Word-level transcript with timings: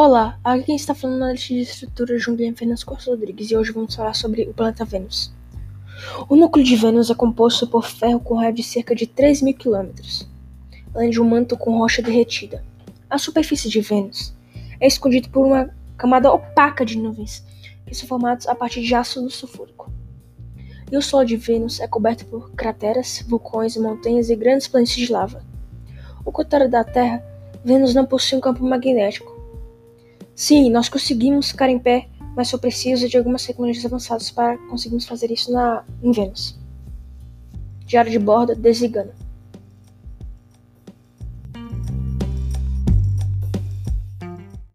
Olá, 0.00 0.38
aqui 0.44 0.66
quem 0.66 0.76
está 0.76 0.94
falando 0.94 1.24
é 1.24 1.32
lista 1.32 1.52
de 1.52 1.60
estrutura 1.62 2.16
João 2.20 2.36
Guilherme 2.36 2.56
Fernandes 2.56 2.84
Costa 2.84 3.10
Rodrigues 3.10 3.50
e 3.50 3.56
hoje 3.56 3.72
vamos 3.72 3.96
falar 3.96 4.14
sobre 4.14 4.42
o 4.42 4.54
planeta 4.54 4.84
Vênus. 4.84 5.32
O 6.28 6.36
núcleo 6.36 6.64
de 6.64 6.76
Vênus 6.76 7.10
é 7.10 7.16
composto 7.16 7.66
por 7.66 7.84
ferro 7.84 8.20
com 8.20 8.36
raio 8.36 8.54
de 8.54 8.62
cerca 8.62 8.94
de 8.94 9.08
3 9.08 9.42
mil 9.42 9.54
quilômetros, 9.54 10.24
além 10.94 11.10
de 11.10 11.20
um 11.20 11.28
manto 11.28 11.56
com 11.56 11.76
rocha 11.78 12.00
derretida. 12.00 12.64
A 13.10 13.18
superfície 13.18 13.68
de 13.68 13.80
Vênus 13.80 14.32
é 14.78 14.86
escondida 14.86 15.28
por 15.30 15.44
uma 15.44 15.68
camada 15.96 16.32
opaca 16.32 16.86
de 16.86 16.96
nuvens 16.96 17.44
que 17.84 17.92
são 17.92 18.06
formadas 18.06 18.46
a 18.46 18.54
partir 18.54 18.82
de 18.82 18.94
ácido 18.94 19.28
sulfúrico. 19.28 19.90
E 20.92 20.96
o 20.96 21.02
solo 21.02 21.24
de 21.24 21.36
Vênus 21.36 21.80
é 21.80 21.88
coberto 21.88 22.24
por 22.26 22.52
crateras, 22.52 23.24
vulcões, 23.26 23.76
montanhas 23.76 24.30
e 24.30 24.36
grandes 24.36 24.68
planícies 24.68 25.08
de 25.08 25.12
lava. 25.12 25.42
O 26.24 26.30
contrário 26.30 26.70
da 26.70 26.84
Terra, 26.84 27.20
Vênus 27.64 27.96
não 27.96 28.06
possui 28.06 28.38
um 28.38 28.40
campo 28.40 28.64
magnético 28.64 29.37
Sim, 30.38 30.70
nós 30.70 30.88
conseguimos 30.88 31.50
ficar 31.50 31.68
em 31.68 31.80
pé, 31.80 32.06
mas 32.36 32.46
só 32.46 32.56
precisa 32.56 33.08
de 33.08 33.18
algumas 33.18 33.44
tecnologias 33.44 33.84
avançadas 33.84 34.30
para 34.30 34.56
conseguirmos 34.68 35.04
fazer 35.04 35.32
isso 35.32 35.50
na, 35.52 35.82
em 36.00 36.12
Vênus. 36.12 36.56
Diário 37.84 38.08
de 38.08 38.20
bordo 38.20 38.54
desligando. 38.54 39.10